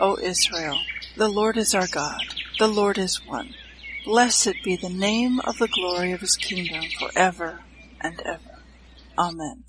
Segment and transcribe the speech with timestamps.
[0.00, 0.78] O Israel,
[1.16, 2.22] the Lord is our God,
[2.60, 3.54] the Lord is one.
[4.04, 7.62] Blessed be the name of the glory of his kingdom forever
[8.00, 8.62] and ever.
[9.18, 9.64] Amen.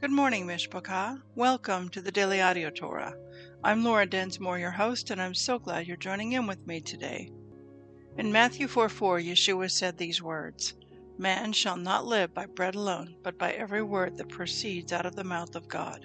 [0.00, 1.18] Good morning, Mishpachah.
[1.36, 3.14] Welcome to the Daily Audio Torah.
[3.62, 7.30] I'm Laura Densmore, your host, and I'm so glad you're joining in with me today.
[8.18, 10.74] In Matthew 4 4, Yeshua said these words
[11.16, 15.14] Man shall not live by bread alone, but by every word that proceeds out of
[15.14, 16.04] the mouth of God.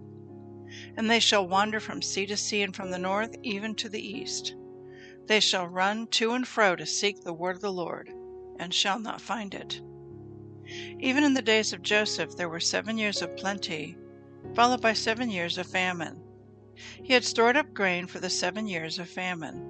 [0.95, 3.99] And they shall wander from sea to sea, and from the north even to the
[3.99, 4.55] east.
[5.27, 8.09] They shall run to and fro to seek the word of the Lord,
[8.57, 9.81] and shall not find it.
[10.99, 13.97] Even in the days of Joseph there were seven years of plenty,
[14.55, 16.23] followed by seven years of famine.
[17.03, 19.67] He had stored up grain for the seven years of famine.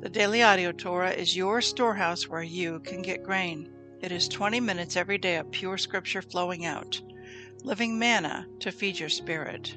[0.00, 3.72] The Daily Audio Torah is your storehouse where you can get grain.
[4.00, 7.00] It is 20 minutes every day of pure scripture flowing out,
[7.62, 9.76] living manna to feed your spirit.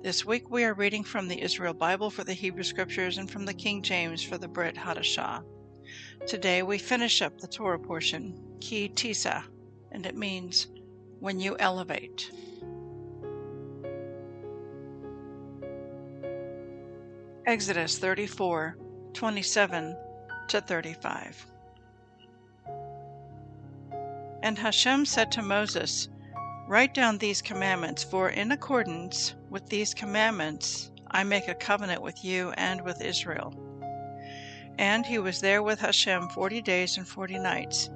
[0.00, 3.44] This week we are reading from the Israel Bible for the Hebrew Scriptures and from
[3.44, 5.42] the King James for the Brit Hadashah.
[6.24, 9.42] Today we finish up the Torah portion, Ki Tisa,
[9.90, 10.68] and it means
[11.18, 12.30] when you elevate.
[17.44, 18.78] Exodus 34
[19.14, 19.96] 27
[20.46, 21.46] to 35.
[24.44, 26.08] And Hashem said to Moses,
[26.68, 32.24] Write down these commandments, for in accordance with these commandments I make a covenant with
[32.24, 33.54] you and with Israel.
[34.78, 37.90] And he was there with Hashem forty days and forty nights.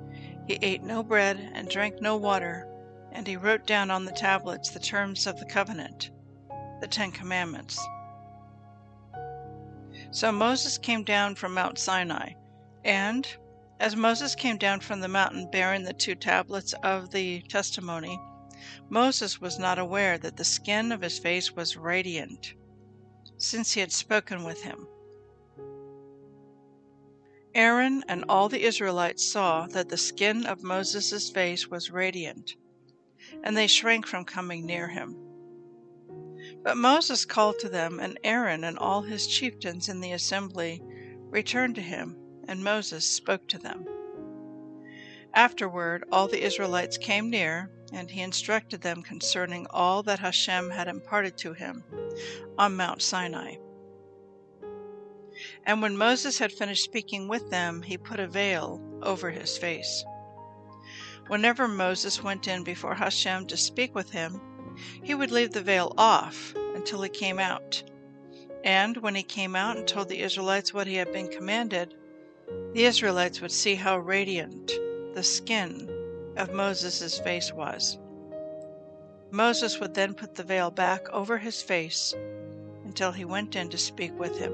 [0.46, 2.66] He ate no bread and drank no water,
[3.12, 6.10] and he wrote down on the tablets the terms of the covenant,
[6.80, 7.78] the Ten Commandments.
[10.10, 12.32] So Moses came down from Mount Sinai,
[12.84, 13.28] and
[13.78, 18.18] as Moses came down from the mountain bearing the two tablets of the testimony,
[18.88, 22.54] Moses was not aware that the skin of his face was radiant,
[23.36, 24.86] since he had spoken with him.
[27.56, 32.54] Aaron and all the Israelites saw that the skin of Moses' face was radiant,
[33.42, 35.16] and they shrank from coming near him.
[36.62, 40.80] But Moses called to them, and Aaron and all his chieftains in the assembly
[41.30, 43.84] returned to him, and Moses spoke to them.
[45.34, 50.88] Afterward, all the Israelites came near, and he instructed them concerning all that Hashem had
[50.88, 51.84] imparted to him
[52.58, 53.56] on Mount Sinai.
[55.64, 60.04] And when Moses had finished speaking with them, he put a veil over his face.
[61.28, 64.40] Whenever Moses went in before Hashem to speak with him,
[65.02, 67.82] he would leave the veil off until he came out.
[68.64, 71.94] And when he came out and told the Israelites what he had been commanded,
[72.72, 74.72] the Israelites would see how radiant
[75.14, 75.91] the skin
[76.36, 77.98] of Moses' face was.
[79.30, 82.14] Moses would then put the veil back over his face
[82.84, 84.52] until he went in to speak with him.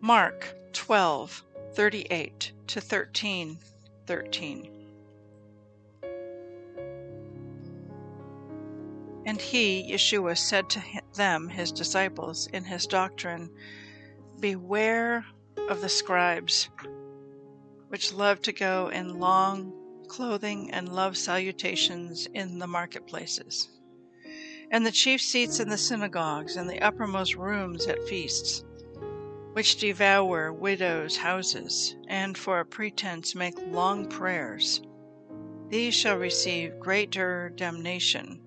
[0.00, 1.42] Mark 12,
[1.72, 3.58] 38 to 13,
[4.06, 4.70] 13.
[9.26, 10.82] And he, Yeshua, said to
[11.14, 13.48] them, his disciples, in his doctrine,
[14.40, 15.24] Beware
[15.68, 16.68] of the scribes,
[17.88, 19.72] which love to go in long
[20.08, 23.68] clothing, and love salutations in the marketplaces,
[24.70, 28.64] and the chief seats in the synagogues, and the uppermost rooms at feasts,
[29.54, 34.82] which devour widows' houses, and for a pretense make long prayers.
[35.68, 38.40] These shall receive greater damnation.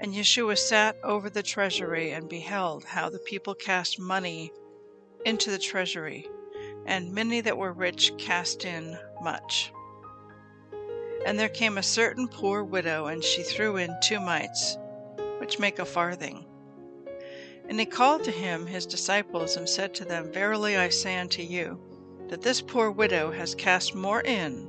[0.00, 4.50] And Yeshua sat over the treasury and beheld how the people cast money
[5.24, 6.28] into the treasury,
[6.86, 9.72] and many that were rich cast in much.
[11.24, 14.76] And there came a certain poor widow, and she threw in two mites,
[15.38, 16.44] which make a farthing.
[17.68, 21.42] And he called to him his disciples, and said to them, Verily I say unto
[21.42, 21.80] you,
[22.28, 24.68] that this poor widow has cast more in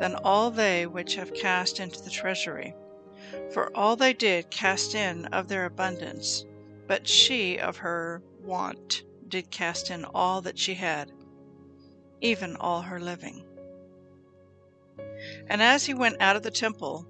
[0.00, 2.74] than all they which have cast into the treasury.
[3.52, 6.44] For all they did cast in of their abundance,
[6.86, 11.12] but she of her want did cast in all that she had,
[12.20, 13.44] even all her living.
[15.48, 17.06] And as he went out of the temple,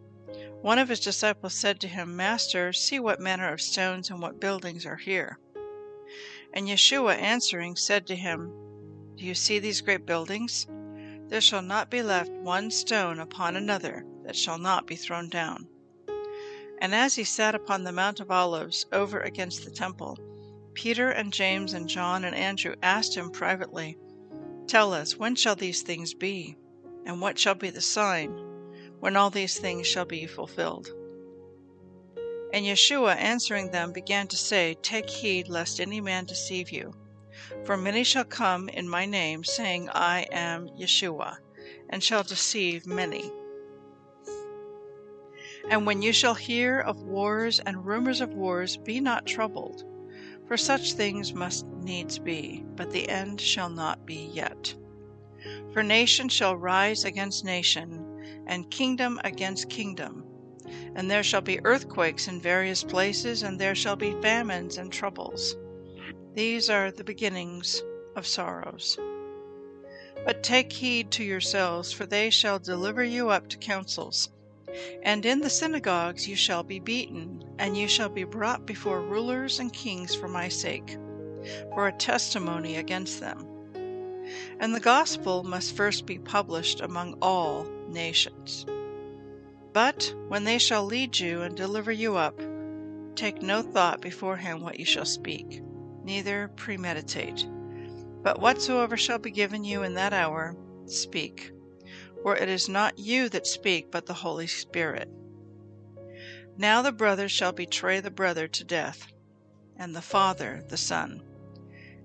[0.63, 4.41] one of his disciples said to him, Master, see what manner of stones and what
[4.41, 5.39] buildings are here.
[6.53, 8.53] And Yeshua answering said to him,
[9.17, 10.67] Do you see these great buildings?
[11.29, 15.69] There shall not be left one stone upon another that shall not be thrown down.
[16.81, 20.19] And as he sat upon the Mount of Olives over against the temple,
[20.77, 23.97] Peter and James and John and Andrew asked him privately,
[24.67, 26.55] Tell us, when shall these things be?
[27.07, 28.31] And what shall be the sign
[29.01, 30.89] when all these things shall be fulfilled?
[32.53, 36.93] And Yeshua answering them began to say, Take heed lest any man deceive you.
[37.65, 41.39] For many shall come in my name, saying, I am Yeshua,
[41.89, 43.33] and shall deceive many.
[45.71, 49.85] And when you shall hear of wars and rumors of wars, be not troubled,
[50.47, 54.75] for such things must needs be, but the end shall not be yet.
[55.73, 60.25] For nation shall rise against nation, and kingdom against kingdom.
[60.95, 65.57] And there shall be earthquakes in various places, and there shall be famines and troubles.
[66.35, 67.83] These are the beginnings
[68.15, 68.99] of sorrows.
[70.25, 74.31] But take heed to yourselves, for they shall deliver you up to councils.
[75.03, 79.59] And in the synagogues you shall be beaten, and you shall be brought before rulers
[79.59, 80.97] and kings for my sake,
[81.75, 83.47] for a testimony against them.
[84.59, 88.67] And the gospel must first be published among all nations.
[89.73, 92.41] But when they shall lead you and deliver you up,
[93.15, 95.63] take no thought beforehand what you shall speak
[96.07, 97.47] neither premeditate.
[98.23, 101.53] But whatsoever shall be given you in that hour, speak.
[102.27, 105.09] For it is not you that speak, but the Holy Spirit.
[106.57, 109.07] Now the brother shall betray the brother to death,
[109.77, 111.23] and the father the son.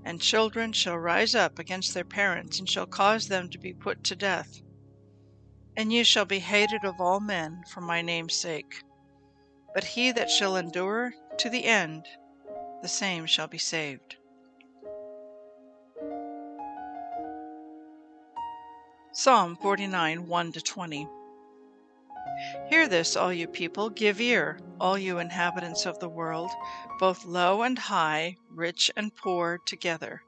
[0.05, 4.03] And children shall rise up against their parents, and shall cause them to be put
[4.03, 4.61] to death.
[5.75, 8.83] And ye shall be hated of all men for my name's sake.
[9.73, 12.05] But he that shall endure to the end,
[12.83, 14.17] the same shall be saved.
[19.13, 21.07] Psalm 49 1 20.
[22.69, 26.49] Hear this, all you people, give ear, all you inhabitants of the world,
[26.97, 30.21] both low and high, rich and poor together.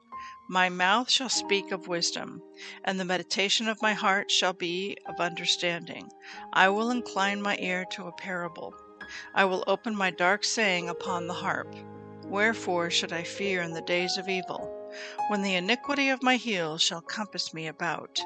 [0.50, 2.42] My mouth shall speak of wisdom,
[2.84, 6.10] and the meditation of my heart shall be of understanding.
[6.52, 8.74] I will incline my ear to a parable.
[9.34, 11.74] I will open my dark saying upon the harp.
[12.24, 14.70] Wherefore should I fear in the days of evil,
[15.28, 18.20] when the iniquity of my heels shall compass me about?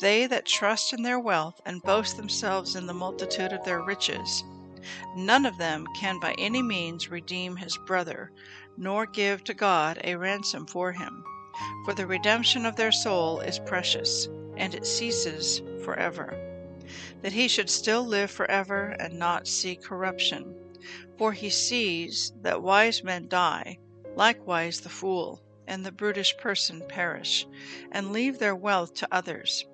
[0.00, 4.44] They that trust in their wealth and boast themselves in the multitude of their riches,
[5.16, 8.32] none of them can by any means redeem his brother,
[8.76, 11.24] nor give to God a ransom for him.
[11.84, 16.36] For the redemption of their soul is precious, and it ceases forever.
[17.22, 20.54] That he should still live forever and not see corruption
[21.18, 23.78] for he sees that wise men die,
[24.14, 27.46] likewise the fool and the brutish person perish,
[27.90, 29.66] and leave their wealth to others.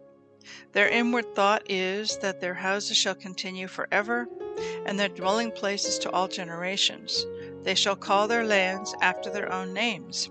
[0.73, 4.29] Their inward thought is that their houses shall continue forever,
[4.87, 7.27] and their dwelling places to all generations.
[7.63, 10.31] They shall call their lands after their own names.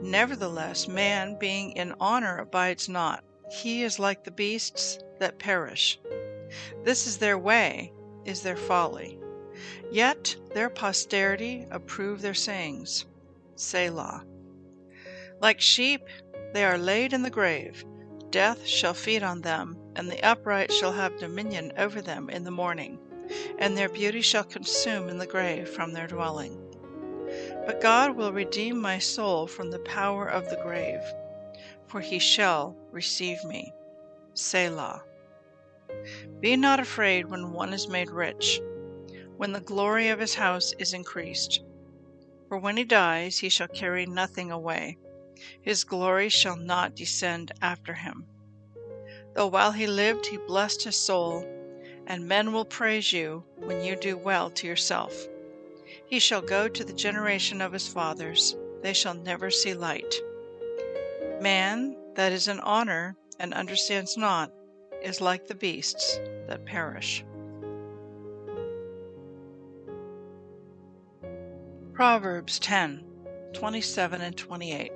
[0.00, 3.24] Nevertheless, man being in honor abides not.
[3.50, 5.98] He is like the beasts that perish.
[6.84, 7.92] This is their way,
[8.24, 9.18] is their folly.
[9.90, 13.04] Yet their posterity approve their sayings.
[13.54, 14.24] Selah.
[15.40, 16.02] Like sheep,
[16.52, 17.84] they are laid in the grave.
[18.32, 22.50] Death shall feed on them, and the upright shall have dominion over them in the
[22.50, 22.98] morning,
[23.58, 26.58] and their beauty shall consume in the grave from their dwelling.
[27.66, 31.02] But God will redeem my soul from the power of the grave,
[31.86, 33.70] for he shall receive me.
[34.32, 35.04] Selah.
[36.40, 38.62] Be not afraid when one is made rich,
[39.36, 41.62] when the glory of his house is increased.
[42.48, 44.96] For when he dies, he shall carry nothing away.
[45.60, 48.26] His glory shall not descend after him.
[49.34, 51.46] Though while he lived, he blessed his soul,
[52.06, 55.28] and men will praise you when you do well to yourself.
[56.06, 60.14] He shall go to the generation of his fathers, they shall never see light.
[61.40, 64.52] Man that is in honor and understands not
[65.02, 67.24] is like the beasts that perish.
[71.92, 73.04] Proverbs 10
[73.52, 74.92] 27 and 28.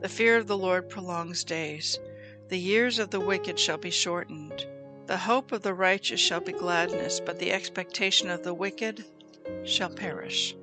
[0.00, 1.98] The fear of the Lord prolongs days.
[2.48, 4.66] The years of the wicked shall be shortened.
[5.04, 9.04] The hope of the righteous shall be gladness, but the expectation of the wicked
[9.64, 10.54] shall perish.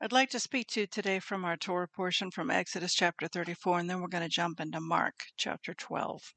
[0.00, 3.80] I'd like to speak to you today from our Torah portion from Exodus chapter 34,
[3.80, 6.32] and then we're going to jump into Mark chapter 12.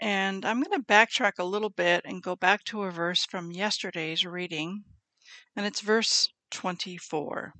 [0.00, 3.50] And I'm going to backtrack a little bit and go back to a verse from
[3.50, 4.84] yesterday's reading,
[5.56, 7.54] and it's verse 24.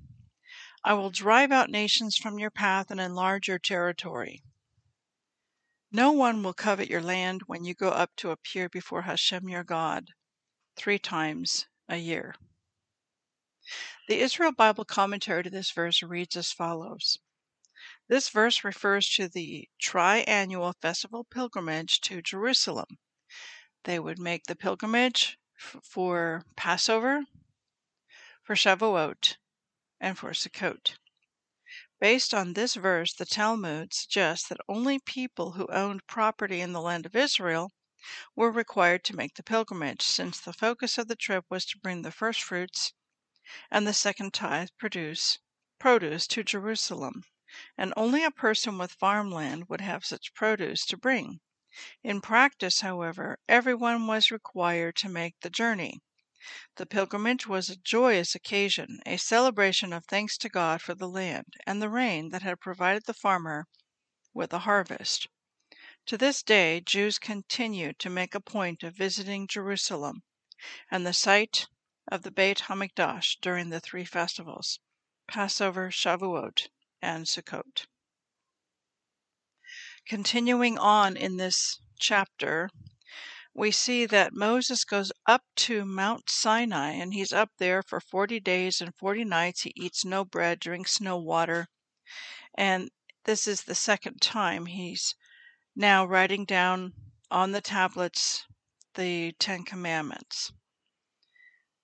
[0.88, 4.42] I will drive out nations from your path and enlarge your territory.
[5.92, 9.64] No one will covet your land when you go up to appear before Hashem your
[9.64, 10.12] God
[10.76, 12.37] three times a year.
[14.09, 17.18] The Israel Bible commentary to this verse reads as follows
[18.09, 22.97] This verse refers to the triannual festival pilgrimage to Jerusalem.
[23.85, 27.26] They would make the pilgrimage for Passover,
[28.42, 29.37] for Shavuot,
[30.00, 30.97] and for Sukkot.
[32.00, 36.81] Based on this verse, the Talmud suggests that only people who owned property in the
[36.81, 37.73] land of Israel
[38.37, 42.02] were required to make the pilgrimage, since the focus of the trip was to bring
[42.02, 42.93] the first fruits
[43.71, 45.40] and the second tithe produce,
[45.81, 47.25] produce to Jerusalem,
[47.76, 51.40] and only a person with farmland would have such produce to bring.
[52.05, 56.00] In practice, however, everyone was required to make the journey.
[56.76, 61.54] The pilgrimage was a joyous occasion, a celebration of thanks to God for the land
[61.66, 63.66] and the rain that had provided the farmer
[64.33, 65.26] with a harvest.
[66.07, 70.23] To this day, Jews continue to make a point of visiting Jerusalem
[70.92, 71.66] and the site
[72.07, 74.78] of the Beit HaMikdash during the three festivals
[75.26, 76.68] Passover, Shavuot,
[77.02, 77.87] and Sukkot.
[80.07, 82.71] Continuing on in this chapter,
[83.59, 88.38] we see that Moses goes up to Mount Sinai and he's up there for 40
[88.38, 89.62] days and 40 nights.
[89.62, 91.67] He eats no bread, drinks no water.
[92.57, 92.88] And
[93.25, 95.17] this is the second time he's
[95.75, 96.93] now writing down
[97.33, 98.45] on the tablets
[98.95, 100.53] the Ten Commandments.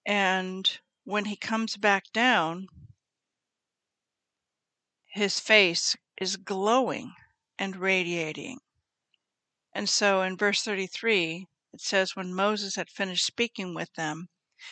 [0.06, 2.68] And when he comes back down,
[5.12, 7.14] his face is glowing
[7.58, 8.60] and radiating.
[9.72, 14.28] And so in verse 33, it says, When Moses had finished speaking with them,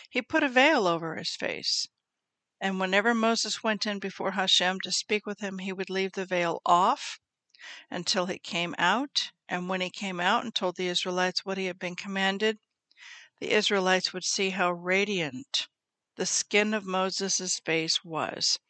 [0.09, 1.89] he put a veil over his face.
[2.61, 6.25] And whenever Moses went in before Hashem to speak with him, he would leave the
[6.25, 7.19] veil off
[7.91, 9.33] until he came out.
[9.49, 12.59] And when he came out and told the Israelites what he had been commanded,
[13.41, 15.67] the Israelites would see how radiant
[16.15, 18.61] the skin of Moses' face was.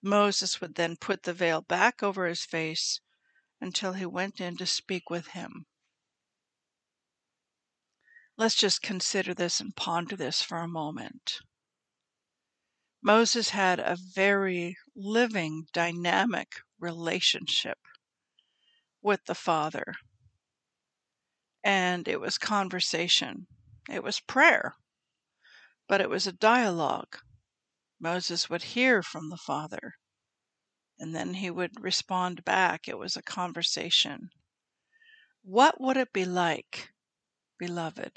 [0.00, 3.02] Moses would then put the veil back over his face
[3.60, 5.66] until he went in to speak with him.
[8.38, 11.40] Let's just consider this and ponder this for a moment.
[13.02, 17.78] Moses had a very living, dynamic relationship
[19.02, 19.92] with the Father.
[21.64, 23.48] And it was conversation,
[23.90, 24.76] it was prayer,
[25.88, 27.18] but it was a dialogue.
[27.98, 29.94] Moses would hear from the Father,
[30.96, 32.86] and then he would respond back.
[32.86, 34.30] It was a conversation.
[35.42, 36.90] What would it be like
[37.58, 38.12] beloved,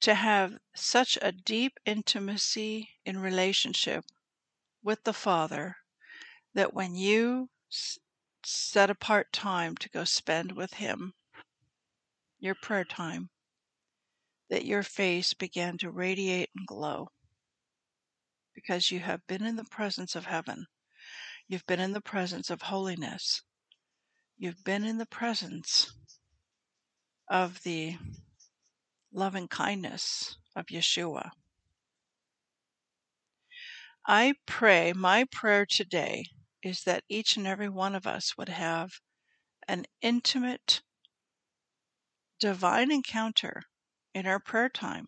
[0.00, 4.04] to have such a deep intimacy in relationship
[4.82, 5.76] with the Father
[6.54, 7.48] that when you
[8.44, 11.12] set apart time to go spend with Him,
[12.38, 13.30] your prayer time,
[14.48, 17.08] that your face began to radiate and glow
[18.54, 20.66] because you have been in the presence of heaven.
[21.46, 23.42] You've been in the presence of holiness.
[24.36, 25.92] You've been in the presence
[27.30, 27.96] of the
[29.12, 31.30] loving kindness of Yeshua.
[34.06, 36.26] I pray, my prayer today
[36.62, 39.00] is that each and every one of us would have
[39.68, 40.82] an intimate,
[42.40, 43.62] divine encounter
[44.14, 45.06] in our prayer time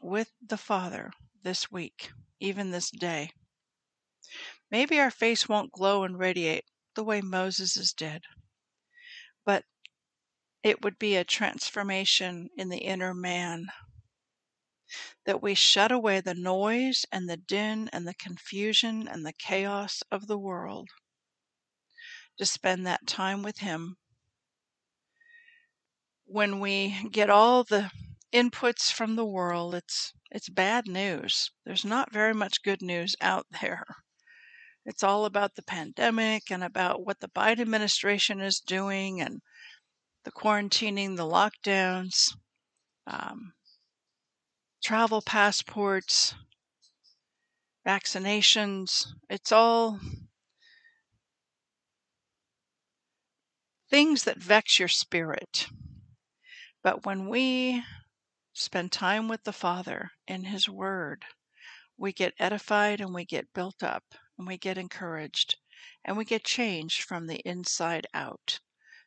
[0.00, 3.30] with the Father this week, even this day.
[4.70, 8.24] Maybe our face won't glow and radiate the way Moses's did.
[9.44, 9.64] but
[10.64, 13.66] it would be a transformation in the inner man.
[15.26, 20.02] That we shut away the noise and the din and the confusion and the chaos
[20.10, 20.88] of the world
[22.38, 23.96] to spend that time with Him.
[26.24, 27.90] When we get all the
[28.32, 31.50] inputs from the world, it's it's bad news.
[31.64, 33.84] There's not very much good news out there.
[34.86, 39.42] It's all about the pandemic and about what the Biden administration is doing and
[40.24, 42.34] the quarantining, the lockdowns,
[43.06, 43.52] um,
[44.82, 46.34] travel passports,
[47.86, 49.06] vaccinations.
[49.28, 50.00] It's all
[53.90, 55.68] things that vex your spirit.
[56.82, 57.84] But when we
[58.52, 61.24] spend time with the Father in His Word,
[61.96, 64.04] we get edified and we get built up
[64.38, 65.56] and we get encouraged
[66.04, 68.60] and we get changed from the inside out.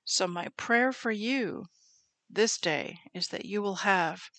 [0.10, 1.66] So, my prayer for you
[2.30, 4.30] this day is that you will have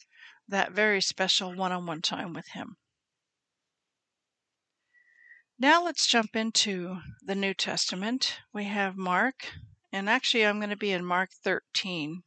[0.48, 2.78] that very special one on one time with Him.
[5.58, 8.40] Now, let's jump into the New Testament.
[8.50, 9.52] We have Mark,
[9.92, 12.22] and actually, I'm going to be in Mark 13.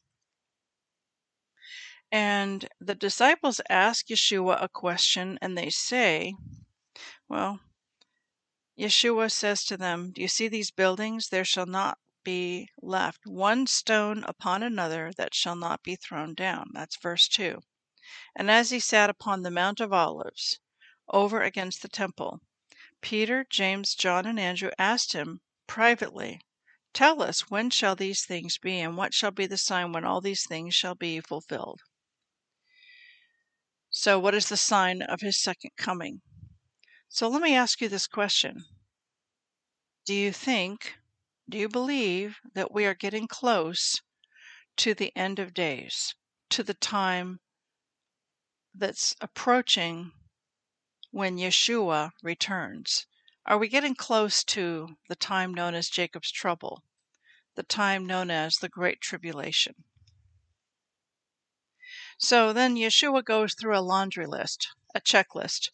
[2.12, 6.36] And the disciples ask Yeshua a question and they say,
[7.28, 7.60] Well,
[8.78, 11.30] Yeshua says to them, Do you see these buildings?
[11.30, 16.70] There shall not be left one stone upon another that shall not be thrown down.
[16.74, 17.62] That's verse 2.
[18.36, 20.60] And as he sat upon the Mount of Olives,
[21.08, 22.42] over against the temple,
[23.02, 26.42] Peter, James, John, and Andrew asked him privately,
[26.94, 30.22] Tell us, when shall these things be, and what shall be the sign when all
[30.22, 31.82] these things shall be fulfilled?
[33.90, 36.22] So, what is the sign of his second coming?
[37.10, 38.66] So, let me ask you this question
[40.06, 40.96] Do you think,
[41.52, 44.02] do you believe that we are getting close
[44.78, 46.16] to the end of days,
[46.50, 47.42] to the time
[48.74, 50.14] that's approaching
[51.12, 53.06] when Yeshua returns?
[53.46, 56.86] Are we getting close to the time known as Jacob's trouble,
[57.56, 59.76] the time known as the Great Tribulation?
[62.18, 65.70] So then Yeshua goes through a laundry list, a checklist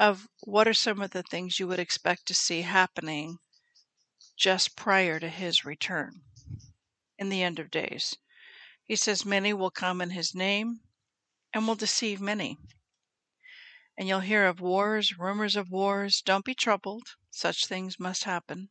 [0.00, 3.38] of what are some of the things you would expect to see happening
[4.40, 6.22] just prior to his return
[7.18, 8.16] in the end of days.
[8.84, 10.80] He says, Many will come in his name
[11.52, 12.56] and will deceive many.
[13.96, 16.22] And you'll hear of wars, rumors of wars.
[16.22, 17.06] Don't be troubled.
[17.30, 18.70] Such things must happen.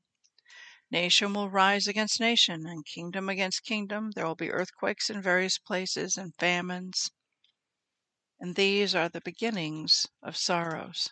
[0.91, 4.11] Nation will rise against nation, and kingdom against kingdom.
[4.11, 7.11] There will be earthquakes in various places, and famines
[8.39, 11.09] and these are the beginnings of sorrows.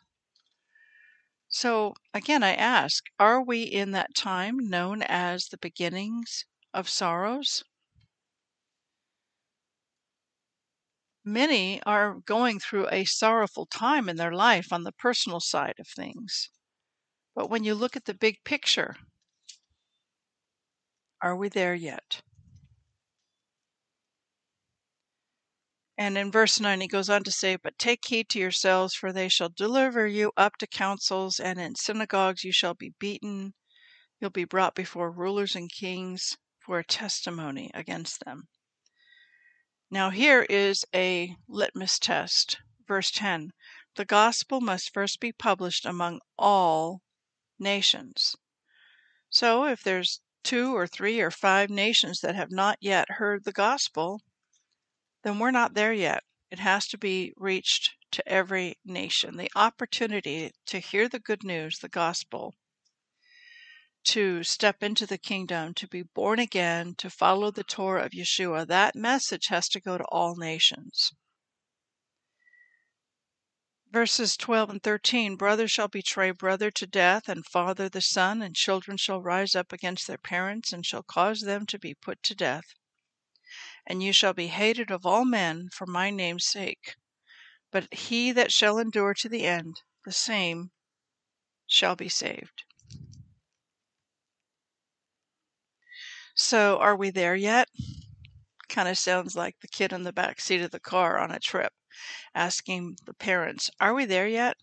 [1.50, 7.66] So again, I ask, are we in that time known as the beginnings of sorrows?
[11.26, 15.88] Many are going through a sorrowful time in their life on the personal side of
[15.88, 16.50] things.
[17.36, 18.98] But when you look at the big picture,
[21.22, 22.24] are we there yet?
[26.00, 29.12] And in verse 9, he goes on to say, But take heed to yourselves, for
[29.12, 33.56] they shall deliver you up to councils, and in synagogues you shall be beaten.
[34.20, 38.48] You'll be brought before rulers and kings for a testimony against them.
[39.90, 42.60] Now, here is a litmus test.
[42.88, 43.52] Verse 10
[43.96, 47.02] The gospel must first be published among all
[47.58, 48.36] nations.
[49.30, 53.52] So, if there's two or three or five nations that have not yet heard the
[53.52, 54.22] gospel,
[55.24, 56.24] then we're not there yet.
[56.50, 59.36] It has to be reached to every nation.
[59.38, 62.56] The opportunity to hear the good news, the gospel,
[64.06, 68.66] to step into the kingdom, to be born again, to follow the Torah of Yeshua,
[68.68, 71.12] that message has to go to all nations.
[73.92, 78.56] Verses 12 and 13 Brother shall betray brother to death, and father the son, and
[78.56, 82.36] children shall rise up against their parents, and shall cause them to be put to
[82.36, 82.76] death
[83.88, 86.96] and you shall be hated of all men for my name's sake.
[87.72, 90.72] But he that shall endure to the end, the same
[91.66, 92.64] shall be saved.
[96.36, 97.70] So, are we there yet?
[98.70, 101.40] Kind of sounds like the kid in the back seat of the car on a
[101.40, 101.74] trip
[102.36, 104.58] asking the parents, Are we there yet?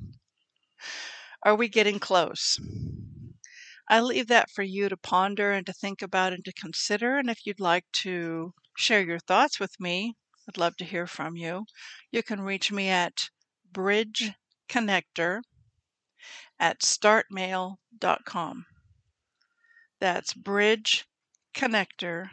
[1.43, 2.61] Are we getting close?
[3.89, 7.19] I leave that for you to ponder and to think about and to consider.
[7.19, 10.15] And if you'd like to share your thoughts with me.
[10.49, 11.65] I'd love to hear from you.
[12.11, 13.29] You can reach me at
[13.73, 15.41] bridgeconnector
[16.59, 18.67] at startmail.com.
[20.01, 22.29] That's bridgeconnector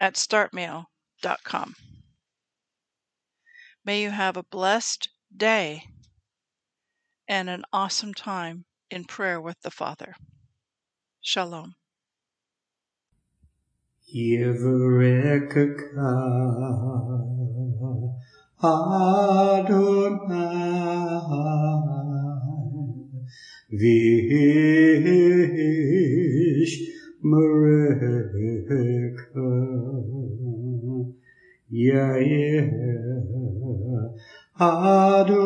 [0.00, 1.74] at startmail.com.
[3.84, 5.84] May you have a blessed day
[7.26, 10.14] and an awesome time in prayer with the Father.
[11.20, 11.77] Shalom.
[14.14, 15.64] Yevrekka
[18.62, 19.98] Adonai
[23.70, 24.78] Vish
[27.22, 28.80] Mareka
[31.70, 32.66] Yair
[34.58, 35.37] Adonai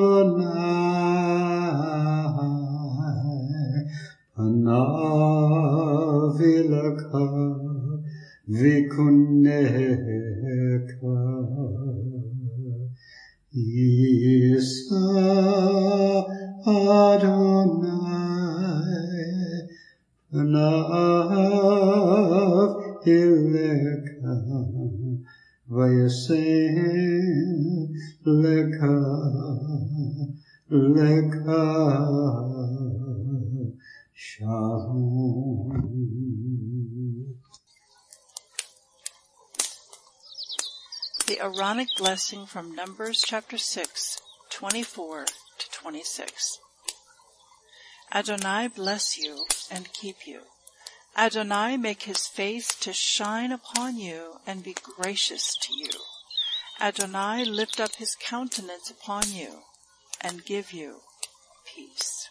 [28.24, 28.86] Vayasem Leka
[30.70, 31.42] Leka
[41.26, 46.58] The Aaronic blessing from Numbers chapter 6, 24 to 26.
[48.12, 50.40] Adonai bless you and keep you.
[51.16, 56.11] Adonai make his face to shine upon you and be gracious to you.
[56.82, 59.60] Adonai lift up his countenance upon you
[60.20, 60.96] and give you
[61.64, 62.28] peace.